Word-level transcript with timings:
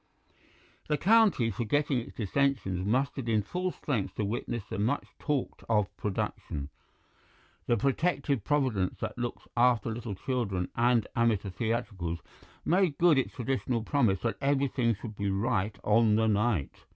The 0.87 0.97
County, 0.97 1.51
forgetting 1.51 1.99
its 1.99 2.15
dissensions, 2.17 2.83
mustered 2.83 3.29
in 3.29 3.43
full 3.43 3.69
strength 3.69 4.15
to 4.15 4.25
witness 4.25 4.63
the 4.67 4.79
much 4.79 5.05
talked 5.19 5.61
of 5.69 5.95
production. 5.95 6.69
The 7.67 7.77
protective 7.77 8.43
Providence 8.43 8.99
that 9.01 9.19
looks 9.19 9.47
after 9.55 9.91
little 9.93 10.15
children 10.15 10.71
and 10.75 11.05
amateur 11.15 11.51
theatricals 11.51 12.17
made 12.65 12.97
good 12.97 13.19
its 13.19 13.35
traditional 13.35 13.83
promise 13.83 14.21
that 14.21 14.37
everything 14.41 14.95
should 14.95 15.15
be 15.15 15.29
right 15.29 15.77
on 15.83 16.15
the 16.15 16.25
night. 16.27 16.85